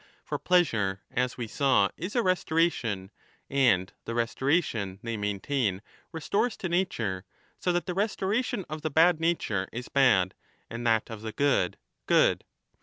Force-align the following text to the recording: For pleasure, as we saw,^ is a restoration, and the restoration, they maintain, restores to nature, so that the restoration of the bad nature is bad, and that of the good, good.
For 0.23 0.39
pleasure, 0.39 1.03
as 1.11 1.37
we 1.37 1.45
saw,^ 1.45 1.91
is 1.95 2.15
a 2.15 2.23
restoration, 2.23 3.11
and 3.51 3.93
the 4.05 4.15
restoration, 4.15 4.97
they 5.03 5.15
maintain, 5.15 5.83
restores 6.11 6.57
to 6.57 6.69
nature, 6.69 7.23
so 7.59 7.71
that 7.71 7.85
the 7.85 7.93
restoration 7.93 8.65
of 8.67 8.81
the 8.81 8.89
bad 8.89 9.19
nature 9.19 9.69
is 9.71 9.89
bad, 9.89 10.33
and 10.71 10.87
that 10.87 11.11
of 11.11 11.21
the 11.21 11.31
good, 11.33 11.77
good. 12.07 12.45